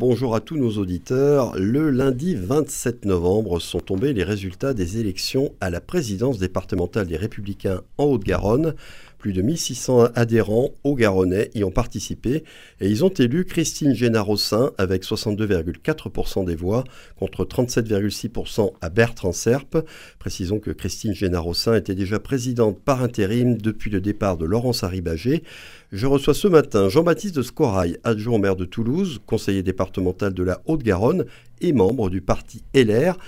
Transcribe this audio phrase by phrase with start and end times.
[0.00, 1.58] Bonjour à tous nos auditeurs.
[1.58, 7.16] Le lundi 27 novembre sont tombés les résultats des élections à la présidence départementale des
[7.16, 8.76] Républicains en Haute-Garonne.
[9.18, 12.44] Plus de 1600 adhérents au Garonnais y ont participé
[12.80, 16.84] et ils ont élu Christine Génarossin avec 62,4% des voix
[17.18, 19.84] contre 37,6% à Bertrand Serpe.
[20.20, 25.42] Précisons que Christine Génarossin était déjà présidente par intérim depuis le départ de Laurence Haribagé.
[25.90, 30.42] Je reçois ce matin Jean-Baptiste de Scorail, adjoint au maire de Toulouse, conseiller départemental de
[30.44, 31.24] la Haute-Garonne
[31.60, 33.18] et membre du parti LR.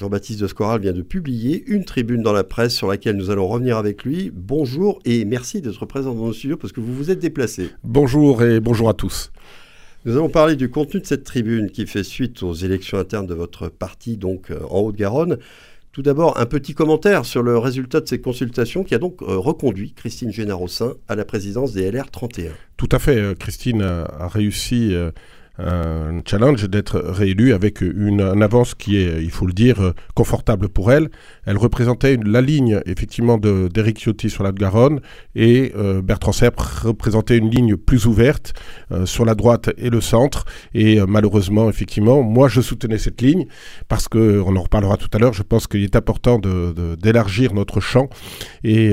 [0.00, 3.46] Jean-Baptiste de Scoral vient de publier une tribune dans la presse sur laquelle nous allons
[3.46, 4.32] revenir avec lui.
[4.34, 7.68] Bonjour et merci d'être présent dans nos studios parce que vous vous êtes déplacé.
[7.84, 9.30] Bonjour et bonjour à tous.
[10.06, 13.34] Nous allons parler du contenu de cette tribune qui fait suite aux élections internes de
[13.34, 15.36] votre parti, donc euh, en Haute-Garonne.
[15.92, 19.36] Tout d'abord, un petit commentaire sur le résultat de ces consultations qui a donc euh,
[19.36, 22.52] reconduit Christine Génarossin à la présidence des LR 31.
[22.78, 23.18] Tout à fait.
[23.18, 24.94] Euh, Christine a, réussi
[25.60, 30.92] un challenge d'être réélue avec une, avance qui est, il faut le dire, confortable pour
[30.92, 31.08] elle.
[31.44, 35.00] Elle représentait la ligne, effectivement, d'Éric Ciotti sur la Garonne
[35.34, 38.52] et euh, Bertrand Serre représentait une ligne plus ouverte
[38.92, 40.44] euh, sur la droite et le centre.
[40.74, 43.46] Et euh, malheureusement, effectivement, moi, je soutenais cette ligne
[43.88, 47.56] parce que, on en reparlera tout à l'heure, je pense qu'il est important d'élargir de,
[47.56, 48.08] notre champ.
[48.64, 48.92] Et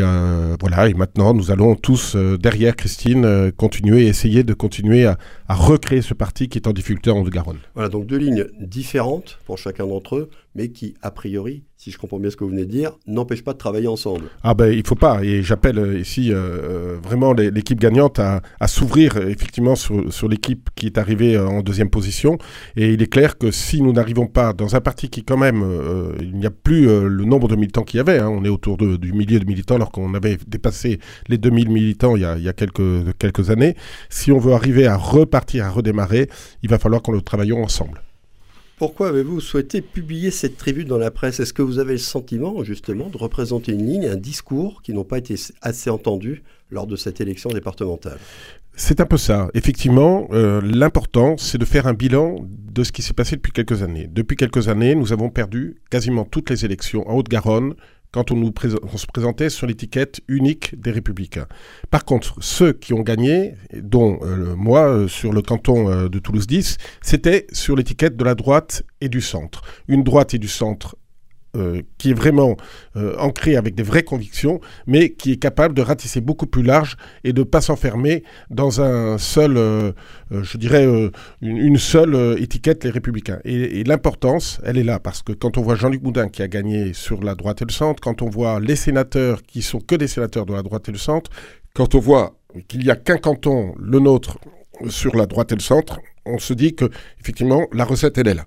[0.59, 6.01] voilà, et maintenant, nous allons tous, derrière Christine, continuer essayer de continuer à, à recréer
[6.01, 7.59] ce parti qui est en difficulté en Haute-Garonne.
[7.73, 11.97] Voilà, donc deux lignes différentes pour chacun d'entre eux, mais qui, a priori, si je
[11.99, 14.25] comprends bien ce que vous venez de dire, n'empêchent pas de travailler ensemble.
[14.43, 18.41] Ah ben il faut pas, et j'appelle euh, ici euh, euh, vraiment l'équipe gagnante à,
[18.67, 22.39] s'ouvrir effectivement sur, l'équipe qui est arrivée en deuxième position,
[22.75, 25.63] et il est clair que si nous n'arrivons pas dans un parti qui quand même,
[26.19, 28.77] il n'y a plus le nombre de militants qu'il y avait, hein, on est autour
[28.77, 33.49] du millier de militants alors qu'on avait dépassé les 2000 militants il y a, quelques,
[33.49, 33.75] années,
[34.09, 36.29] si on veut arriver à repartir, à redémarrer,
[36.63, 38.01] il va falloir qu'on le travaillions ensemble.
[38.77, 41.39] Pourquoi avez-vous souhaité publier cette tribune dans la presse?
[41.39, 45.03] Est-ce que vous avez le sentiment justement de représenter une ligne, un discours qui n'ont
[45.03, 45.33] pas été
[45.63, 48.19] assez entendus lors de cette élection départementale?
[48.75, 49.49] C'est un peu ça.
[49.55, 53.81] Effectivement, euh, l'important, c'est de faire un bilan de ce qui s'est passé depuis quelques
[53.81, 54.07] années.
[54.13, 57.73] Depuis quelques années, nous avons perdu quasiment toutes les élections en Haute-Garonne,
[58.11, 58.51] quand on,
[58.97, 61.47] se présentait sur l'étiquette unique des républicains.
[61.89, 66.19] Par contre, ceux qui ont gagné, dont euh, moi euh, sur le canton euh, de
[66.19, 69.61] Toulouse 10, c'était sur l'étiquette de la droite et du centre.
[69.87, 70.95] Une droite et du centre
[71.55, 72.57] euh, qui est vraiment
[72.97, 76.97] euh, ancré avec des vraies convictions, mais qui est capable de ratisser beaucoup plus large
[77.23, 79.93] et de ne pas s'enfermer dans un seul, euh,
[80.29, 80.85] je dirais,
[81.41, 83.39] une, seule étiquette, les républicains.
[83.45, 86.93] Et, l'importance, elle est là, parce que quand on voit Jean-Luc Boudin qui a gagné
[86.93, 90.07] sur la droite et le centre, quand on voit les sénateurs qui sont que des
[90.07, 91.31] sénateurs de la droite et le centre,
[91.73, 92.35] quand on voit
[92.67, 94.37] qu'il n'y a qu'un canton, le nôtre,
[94.89, 98.33] sur la droite et le centre, on se dit que effectivement la recette elle est
[98.33, 98.45] là.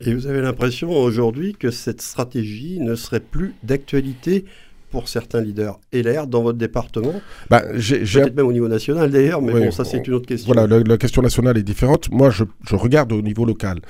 [0.00, 4.46] Et vous avez l'impression aujourd'hui que cette stratégie ne serait plus d'actualité
[4.90, 9.52] pour certains leaders LR dans votre département bah, Peut-être même au niveau national d'ailleurs, mais
[9.52, 10.52] bon, ça c'est une autre question.
[10.52, 12.10] Voilà, la, question nationale est différente.
[12.10, 13.80] Moi, je, je regarde au niveau local.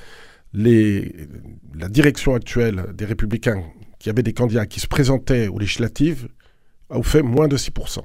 [0.52, 1.14] Les,
[1.78, 3.62] la direction actuelle des Républicains,
[3.98, 6.28] qui avait des candidats qui se présentaient aux législatives,
[6.90, 8.00] a fait moins de 6%.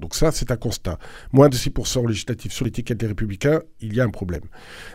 [0.00, 0.98] Donc ça, c'est un constat.
[1.32, 4.42] Moins de 6% législatif sur l'étiquette des républicains, il y a un problème.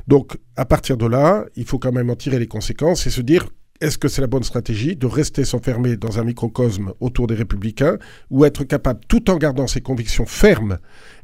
[0.07, 3.21] Donc à partir de là, il faut quand même en tirer les conséquences et se
[3.21, 3.47] dire
[3.81, 7.97] est-ce que c'est la bonne stratégie de rester s'enfermer dans un microcosme autour des républicains
[8.29, 10.77] ou être capable, tout en gardant ses convictions fermes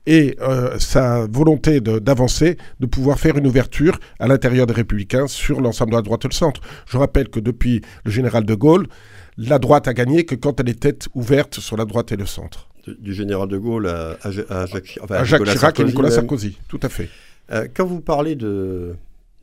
[0.06, 5.62] et euh, sa volonté d'avancer, de, pouvoir faire une ouverture à l'intérieur des républicains sur
[5.62, 6.60] l'ensemble de la droite et le centre?
[6.88, 8.88] Je rappelle que depuis le général de Gaulle,
[9.38, 12.68] la droite a gagné que quand elle était ouverte sur la droite et le centre
[12.88, 15.00] du général de Gaulle à, Jacques,
[15.46, 17.10] Chirac et Nicolas Sarkozy, tout à fait.
[17.52, 18.96] Euh, quand vous parlez de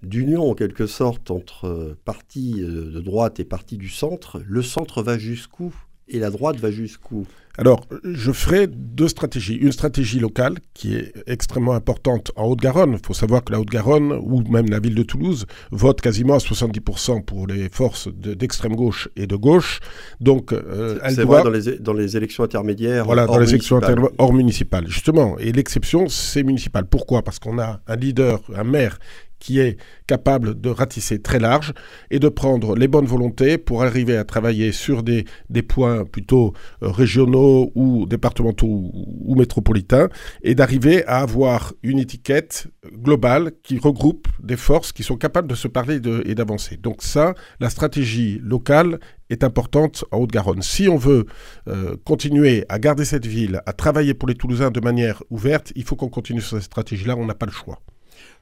[0.02, 5.02] d'union en quelque sorte entre partis euh, de droite et partis du centre, le centre
[5.02, 5.74] va jusqu'où?
[6.08, 7.26] Et la droite va jusqu'où?
[7.58, 9.56] Alors, je ferai deux stratégies.
[9.56, 12.92] Une stratégie locale qui est extrêmement importante en Haute-Garonne.
[12.92, 16.38] Il faut savoir que la Haute-Garonne, ou même la ville de Toulouse, vote quasiment à
[16.38, 19.80] 70% pour les forces d'extrême gauche et de gauche.
[20.20, 21.42] Donc, euh, elle doit...
[21.42, 23.06] vrai dans les, dans les élections intermédiaires.
[23.06, 23.80] Voilà, dans les élections
[24.18, 25.36] hors municipales, justement.
[25.38, 26.86] Et l'exception, c'est municipal.
[26.86, 27.22] Pourquoi?
[27.22, 29.00] Parce qu'on a un leader, un maire
[29.38, 29.76] qui est
[30.06, 31.72] capable de ratisser très large
[32.10, 35.24] et de prendre les bonnes volontés pour arriver à travailler sur des,
[35.68, 40.08] points plutôt euh, régionaux ou départementaux ou, métropolitains
[40.42, 45.54] et d'arriver à avoir une étiquette globale qui regroupe des forces qui sont capables de
[45.54, 46.76] se parler et d'avancer.
[46.76, 48.98] Donc ça, la stratégie locale
[49.30, 50.62] est importante en Haute-Garonne.
[50.62, 51.26] Si on veut
[51.68, 55.84] euh, continuer à garder cette ville, à travailler pour les Toulousains de manière ouverte, il
[55.84, 57.80] faut qu'on continue sur cette stratégie-là, on n'a pas le choix.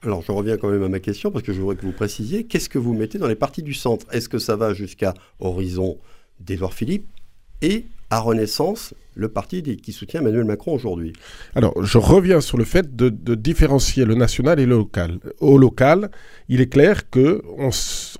[0.03, 2.45] Alors je reviens quand même à ma question parce que je voudrais que vous précisiez,
[2.45, 4.07] qu'est-ce que vous mettez dans les partis du centre?
[4.13, 5.99] Est-ce que ça va jusqu'à Horizon
[6.41, 7.07] d'Edouard Philippe
[7.63, 11.13] et à Renaissance, le parti qui soutient Emmanuel Macron aujourd'hui?
[11.55, 15.19] Alors, je reviens sur le fait de, différencier le national et le local.
[15.41, 16.11] Au local,
[16.49, 17.71] il est clair qu'on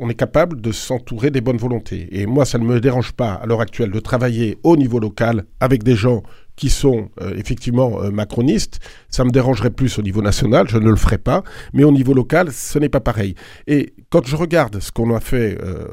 [0.01, 2.09] on est capable de s'entourer des bonnes volontés.
[2.11, 5.45] Et moi, ça ne me dérange pas, à l'heure actuelle, de travailler au niveau local
[5.61, 6.23] avec des gens
[6.57, 10.91] qui sont euh, effectivement euh, macronistes, ça me dérangerait plus au niveau national, je ne
[10.91, 11.43] le ferai pas,
[11.73, 13.35] mais au niveau local, ce n'est pas pareil.
[13.67, 15.87] Et quand je regarde ce qu'on a fait euh,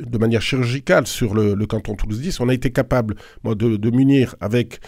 [0.00, 4.36] de manière chirurgicale sur le, canton Toulouse 10, on a été capable moi, de, munir
[4.40, 4.80] avec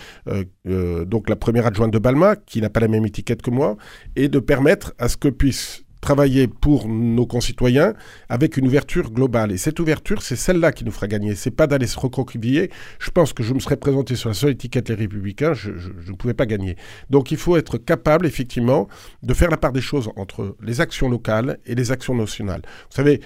[0.66, 3.78] donc la première adjointe de Balma, qui n'a pas la même étiquette que moi,
[4.14, 7.94] et de permettre à ce que puisse travailler pour nos concitoyens
[8.28, 9.52] avec une ouverture globale.
[9.52, 11.34] Et cette ouverture, c'est celle-là qui nous fera gagner.
[11.34, 12.70] C'est pas d'aller se recroqueviller.
[12.98, 16.14] Je pense que je me serais présenté sur la seule étiquette Les Républicains, je, ne
[16.14, 16.76] pouvais pas gagner.
[17.08, 18.86] Donc il faut être capable, effectivement,
[19.22, 22.60] de faire la part des choses entre les actions locales et les actions nationales.
[22.90, 23.20] Vous savez,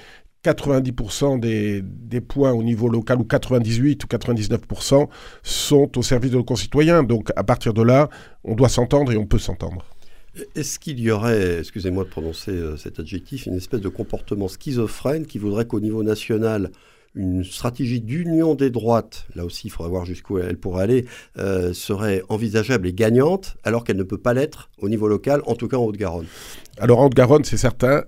[0.45, 5.09] 90% des, des, points au niveau local, ou 98 ou 99%,
[5.43, 7.03] sont au service de nos concitoyens.
[7.03, 8.09] Donc à partir de là,
[8.45, 9.85] on doit s'entendre et on peut s'entendre.
[10.55, 15.27] Est-ce qu'il y aurait, excusez-moi de prononcer euh, cet adjectif, une espèce de comportement schizophrène
[15.27, 16.71] qui voudrait qu'au niveau national,
[17.15, 21.07] une stratégie d'union des droites, là aussi il faudra voir jusqu'où elle pourrait aller,
[21.39, 25.55] euh, serait envisageable et gagnante, alors qu'elle ne peut pas l'être au niveau local, en
[25.55, 26.27] tout cas en Haute-Garonne?
[26.79, 28.05] Alors en Haute-Garonne, c'est certain,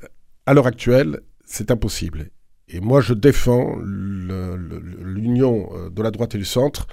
[0.46, 2.30] à l'heure actuelle, c'est impossible.
[2.72, 6.86] Et moi, je défends l'union euh, de la droite et du centre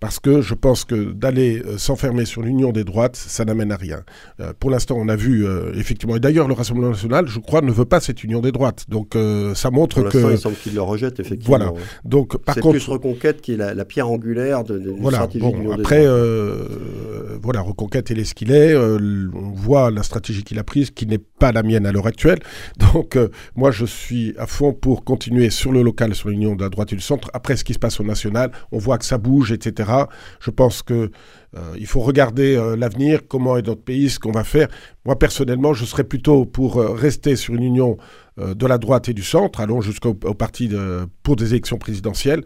[0.00, 3.76] parce que je pense que d'aller euh, s'enfermer sur l'union des droites, ça n'amène à
[3.76, 4.02] rien.
[4.40, 7.60] Euh, pour l'instant, on a vu euh, effectivement, et d'ailleurs le Rassemblement national, je crois,
[7.60, 8.86] ne veut pas cette union des droites.
[8.88, 9.14] Donc
[9.54, 11.58] ça montre pour que il semble qu'il le rejette effectivement.
[11.58, 11.72] Voilà.
[12.04, 15.18] Donc par contre, plus Reconquête qui est la, pierre angulaire de, de voilà.
[15.18, 16.06] stratégie bon, Après,
[17.42, 18.74] voilà, Reconquête, il est ce qu'il est.
[18.74, 22.38] on voit la stratégie qu'il a prise, qui n'est pas la mienne à l'heure actuelle.
[22.92, 23.18] Donc
[23.54, 26.92] moi, je suis à fond pour continuer sur le local, sur l'union de la droite
[26.92, 27.30] et du centre.
[27.34, 29.89] Après, ce qui se passe au national, on voit que ça bouge, etc.
[30.40, 31.10] Je pense que
[31.56, 34.68] euh, il faut regarder euh, l'avenir, comment est notre pays, ce qu'on va faire.
[35.04, 37.96] Moi, personnellement, je serais plutôt pour euh, rester sur une union
[38.38, 40.70] de la droite et du centre, allons jusqu'au parti
[41.22, 42.42] pour des élections présidentielles,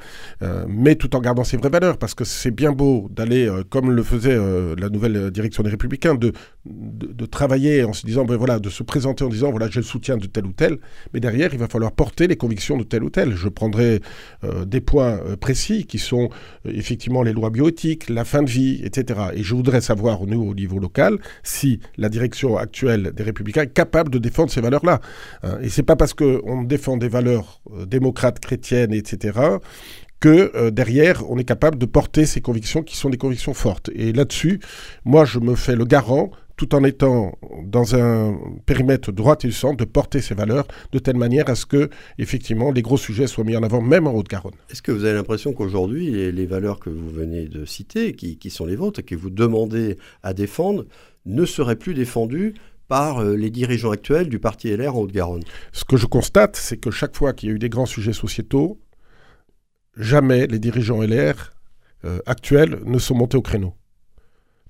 [0.67, 4.03] mais tout en gardant ses vraies valeurs, parce que c'est bien beau d'aller, comme le
[4.03, 4.37] faisait
[4.77, 6.33] la nouvelle direction des Républicains, de,
[6.67, 9.87] de, travailler en se disant, ben voilà, de se présenter en disant, voilà, j'ai le
[9.87, 10.79] soutien de tel ou tel,
[11.13, 13.37] mais derrière, il va falloir porter les convictions de tel ou tel.
[13.37, 14.01] Je prendrai
[14.67, 16.29] des points précis qui sont
[16.65, 18.94] effectivement les lois bioéthiques, la fin de vie, etc.
[18.99, 23.73] Et je voudrais savoir, nous, au niveau local, si la direction actuelle des Républicains est
[23.73, 25.01] capable de défendre ces valeurs-là.
[25.43, 25.59] Hein.
[25.63, 29.39] Et c'est pas parce qu'on défend des valeurs euh, démocrates, chrétiennes, etc.,
[30.21, 33.91] que euh, derrière, on est capable de porter ces convictions qui sont des convictions fortes.
[33.95, 34.61] Et là-dessus,
[35.05, 39.55] moi, je me fais le garant tout en étant dans un périmètre droite et du
[39.55, 43.27] centre, de porter ces valeurs de telle manière à ce que, effectivement, les gros sujets
[43.27, 44.55] soient mis en avant, même en Haute-Garonne.
[44.71, 48.67] Est-ce que vous avez l'impression qu'aujourd'hui, les, valeurs que vous venez de citer, qui, sont
[48.67, 50.85] les vôtres et que vous demandez à défendre,
[51.27, 52.55] ne seraient plus défendues
[52.87, 55.43] par euh, les dirigeants actuels du parti LR en Haute-Garonne?
[55.73, 58.13] Ce que je constate, c'est que chaque fois qu'il y a eu des grands sujets
[58.13, 58.79] sociétaux,
[59.97, 61.53] jamais les dirigeants LR
[62.05, 63.75] euh, actuels ne sont montés au créneau.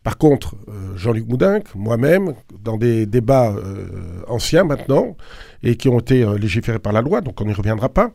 [0.05, 3.87] Par contre, euh, Jean-Luc Moudinque, moi-même, dans des débats euh,
[4.29, 5.17] anciens maintenant,
[5.63, 8.13] et qui ont été euh, légiférés par la loi, donc on n'y reviendra pas,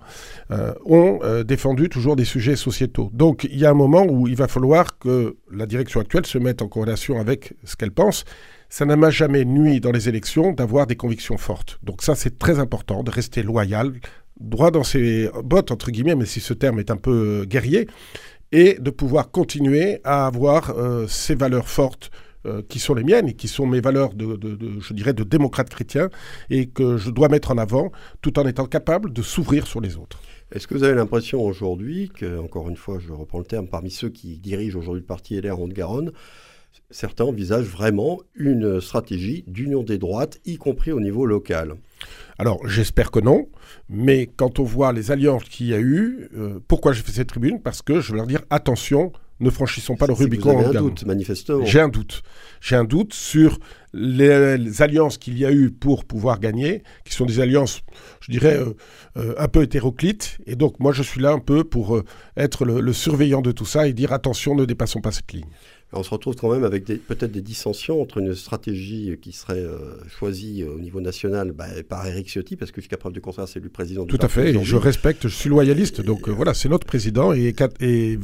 [0.85, 3.09] ont défendu toujours des sujets sociétaux.
[3.11, 6.37] Donc il y a un moment où il va falloir que la direction actuelle se
[6.37, 8.23] mette en corrélation avec ce qu'elle pense.
[8.69, 11.79] Ça ne m'a jamais nuit dans les élections d'avoir des convictions fortes.
[11.81, 13.93] Donc ça, c'est très important de rester loyal,
[14.39, 17.87] droit dans ses bottes, entre guillemets, mais si ce terme est un peu guerrier,
[18.51, 22.11] et de pouvoir continuer à avoir euh, ces valeurs fortes
[22.45, 24.39] euh, qui sont les miennes et qui sont mes valeurs de,
[24.79, 26.09] je dirais, de démocrate chrétien
[26.49, 27.91] et que je dois mettre en avant
[28.21, 30.21] tout en étant capable de s'ouvrir sur les autres.
[30.51, 33.91] Est-ce que vous avez l'impression aujourd'hui que, encore une fois, je reprends le terme, parmi
[33.91, 36.11] ceux qui dirigent aujourd'hui le parti LR en Haute-Garonne,
[36.89, 41.75] certains envisagent vraiment une stratégie d'union des droites, y compris au niveau local?
[42.39, 43.49] Alors j'espère que non,
[43.89, 47.27] mais quand on voit les alliances qu'il y a eu, euh, pourquoi j'ai fait cette
[47.27, 47.61] tribune?
[47.61, 50.57] Parce que je veux leur dire attention, ne franchissons pas le Rubicon.
[50.57, 51.65] Avez un doute, manifestement.
[51.65, 52.23] J'ai un doute.
[52.61, 53.59] J'ai un doute sur
[53.91, 57.81] les, alliances qu'il y a eu pour pouvoir gagner, qui sont des alliances,
[58.21, 58.73] je dirais, euh,
[59.17, 60.37] euh, un peu hétéroclites.
[60.45, 62.01] Et donc moi je suis là un peu pour
[62.37, 65.49] être le surveillant de tout ça et dire attention, ne dépassons pas cette ligne.
[65.91, 69.65] On se retrouve quand même avec peut-être des dissensions entre une stratégie qui serait
[70.07, 73.59] choisie au niveau national bah, par Eric Ciotti, parce que jusqu'à preuve du contraire, c'est
[73.59, 76.69] lui le président Tout à fait, et je respecte, je suis loyaliste, donc voilà, c'est
[76.69, 78.19] notre président, et, et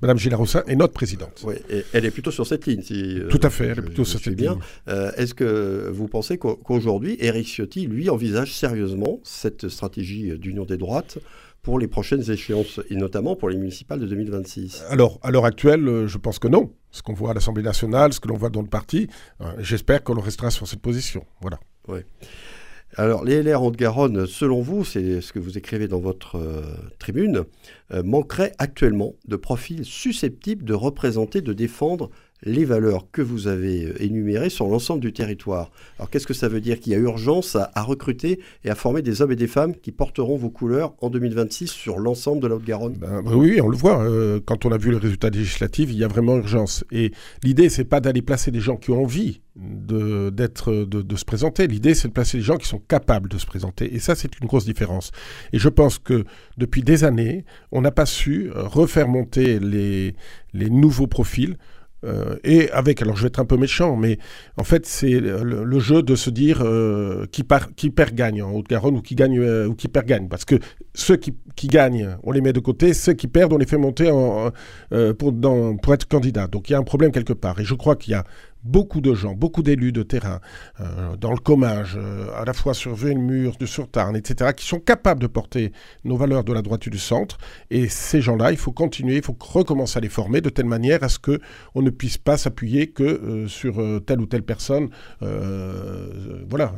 [0.00, 1.42] Mme Gilles Roussin est notre présidente.
[1.44, 2.82] Oui, et elle est plutôt sur cette ligne.
[2.82, 4.56] Si, Tout à fait, elle est plutôt sur cette bien.
[4.86, 5.10] ligne.
[5.16, 11.18] Est-ce que vous pensez qu'aujourd'hui, Eric Ciotti, lui, envisage sérieusement cette stratégie d'union des droites
[11.62, 15.86] pour les prochaines échéances, et notamment pour les municipales de 2026 Alors, à l'heure actuelle,
[15.86, 16.72] euh, je pense que non.
[16.90, 19.08] Ce qu'on voit à l'Assemblée nationale, ce que l'on voit dans le parti,
[19.40, 21.24] euh, j'espère qu'on restera sur cette position.
[21.40, 21.58] Voilà.
[21.88, 22.00] Oui.
[22.96, 26.62] Alors, les LR en Haute-Garonne, selon vous, c'est ce que vous écrivez dans votre euh,
[26.98, 27.44] tribune,
[28.02, 32.10] manqueraient actuellement de profils susceptibles de représenter, de défendre
[32.42, 35.70] les valeurs que vous avez euh, énumérées sur l'ensemble du territoire.
[35.98, 39.02] Alors qu'est-ce que ça veut dire Qu'il y a urgence à, recruter et à former
[39.02, 42.56] des hommes et des femmes qui porteront vos couleurs en 2026 sur l'ensemble de la
[42.56, 44.02] Haute-Garonne ben, Oui, on le voit.
[44.04, 46.84] Euh, quand on a vu le résultat législatif, il y a vraiment urgence.
[46.92, 51.24] Et l'idée, c'est pas d'aller placer des gens qui ont envie de, d'être, de se
[51.24, 51.66] présenter.
[51.66, 53.94] L'idée, c'est de placer des gens qui sont capables de se présenter.
[53.94, 55.10] Et ça, c'est une grosse différence.
[55.52, 56.24] Et je pense que
[56.56, 60.14] depuis des années, on n'a pas su euh, refaire monter les,
[60.52, 61.56] les nouveaux profils
[62.04, 64.18] euh, et avec, alors je vais être un peu méchant, mais
[64.56, 67.44] en fait c'est le, jeu de se dire euh, qui,
[67.76, 70.56] qui, perd gagne en Haute-Garonne ou qui gagne euh, ou qui perd gagne, parce que
[70.94, 71.34] ceux qui,
[71.66, 74.10] gagnent, on les met de côté, ceux qui perdent, on les fait monter
[75.18, 75.34] pour,
[75.82, 76.46] pour être candidat.
[76.46, 78.24] Donc il y a un problème quelque part, et je crois qu'il y a
[78.68, 80.40] beaucoup de gens, beaucoup d'élus de terrain,
[80.80, 84.78] euh, dans le commage, euh, à la fois sur de sur Tarn, etc., qui sont
[84.80, 85.72] capables de porter
[86.04, 87.38] nos valeurs de la droite et du centre.
[87.70, 91.02] Et ces gens-là, il faut continuer, il faut recommencer à les former de telle manière
[91.02, 94.90] à ce qu'on ne puisse pas s'appuyer que euh, sur telle ou telle personne.
[95.20, 96.74] voilà.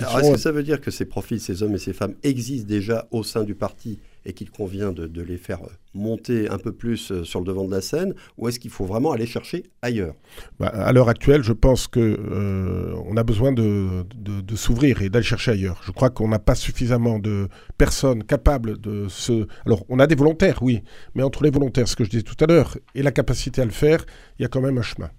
[0.00, 2.68] Alors, est-ce que ça veut dire que ces profils, ces hommes et ces femmes existent
[2.68, 5.60] déjà au sein du parti et qu'il convient de, les faire
[5.94, 8.86] monter un peu plus euh, sur le devant de la scène, ou est-ce qu'il faut
[8.86, 10.14] vraiment aller chercher ailleurs?
[10.58, 15.24] Bah, À l'heure actuelle, je pense qu'on euh, a besoin de, de, s'ouvrir et d'aller
[15.24, 15.80] chercher ailleurs.
[15.84, 17.48] Je crois qu'on n'a pas suffisamment de
[17.78, 19.46] personnes capables de se...
[19.66, 20.82] Alors, on a des volontaires, oui,
[21.14, 23.64] mais entre les volontaires, ce que je disais tout à l'heure, et la capacité à
[23.64, 24.04] le faire,
[24.38, 25.10] il y a quand même un chemin.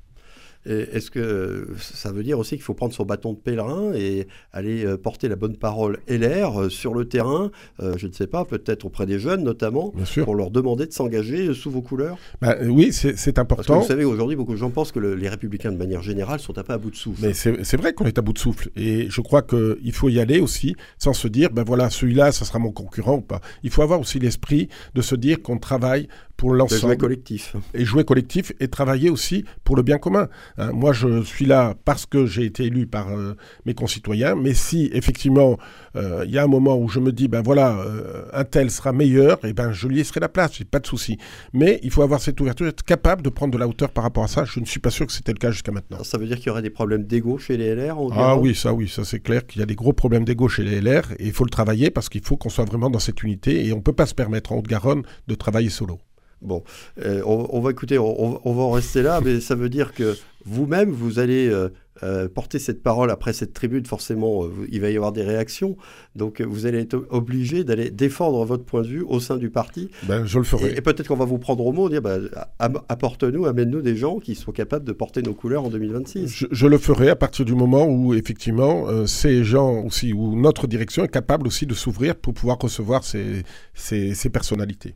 [0.65, 4.85] Est-ce que ça veut dire aussi qu'il faut prendre son bâton de pèlerin et aller
[4.85, 7.51] euh, porter la bonne parole LR euh, sur le terrain,
[7.81, 9.93] euh, je ne sais pas, peut-être auprès des jeunes notamment,
[10.23, 12.17] pour leur demander de s'engager sous vos couleurs?
[12.41, 13.55] Bah, Oui, c'est important.
[13.55, 16.39] Parce que vous savez, aujourd'hui, beaucoup de gens pensent que les républicains, de manière générale,
[16.39, 17.21] sont un peu à bout de souffle.
[17.21, 18.69] Mais c'est vrai qu'on est à bout de souffle.
[18.75, 22.45] Et je crois qu'il faut y aller aussi sans se dire, ben voilà, celui-là, ça
[22.45, 23.41] sera mon concurrent ou pas.
[23.63, 26.81] Il faut avoir aussi l'esprit de se dire qu'on travaille pour l'ensemble.
[26.81, 27.55] Jouer collectif.
[27.73, 30.27] Et jouer collectif et travailler aussi pour le bien commun.
[30.57, 33.35] Hein, moi, je suis là parce que j'ai été élu par euh,
[33.65, 35.57] mes concitoyens, mais si effectivement
[35.95, 38.71] euh, il y a un moment où je me dis, ben voilà, euh, un tel
[38.71, 41.17] sera meilleur, et eh ben je lui laisserai la place, j'ai pas de souci.
[41.53, 44.23] Mais il faut avoir cette ouverture, être capable de prendre de la hauteur par rapport
[44.23, 44.45] à ça.
[44.45, 46.03] Je ne suis pas sûr que c'était le cas jusqu'à maintenant.
[46.03, 48.73] ça veut dire qu'il y aurait des problèmes d'ego chez les LR Ah oui, ça
[48.73, 51.27] oui, ça c'est clair qu'il y a des gros problèmes d'ego chez les LR et
[51.27, 53.81] il faut le travailler parce qu'il faut qu'on soit vraiment dans cette unité et on
[53.81, 55.99] peut pas se permettre en Haute-Garonne de travailler solo.
[56.43, 56.63] Bon,
[57.03, 60.89] euh, on, va écouter, on, va en rester là, mais ça veut dire que vous-même,
[60.89, 61.69] vous allez euh,
[62.03, 63.85] euh, porter cette parole après cette tribune.
[63.85, 65.77] Forcément, il va y avoir des réactions.
[66.17, 69.89] Donc, vous allez être obligé d'aller défendre votre point de vue au sein du parti.
[70.03, 70.75] Ben, je le ferai.
[70.75, 72.17] Et, peut-être qu'on va vous prendre au mot, dire bah,
[72.59, 76.47] apporte-nous, amène-nous des gens qui soient capables de porter nos couleurs en 2026.
[76.51, 81.05] Je, le ferai à partir du moment où, effectivement, ces gens aussi, où notre direction
[81.05, 84.95] est capable aussi de s'ouvrir pour pouvoir recevoir ces, ces personnalités.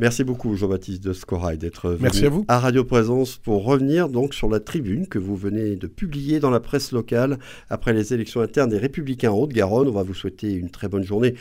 [0.00, 4.58] Merci beaucoup Jean-Baptiste de Scorail d'être venu à, Radio Présence pour revenir donc sur la
[4.58, 7.38] tribune que vous venez de publier dans la presse locale
[7.70, 9.86] après les élections internes des Républicains en Haute-Garonne.
[9.86, 11.32] On va vous souhaiter une très bonne journée.